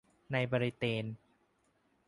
[0.33, 1.05] ในบริเตน